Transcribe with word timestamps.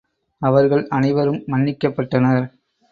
அவர்கள் 0.41 0.83
அனைவரும் 0.87 1.39
மன்னிக்கப்பட்டனர். 1.47 2.45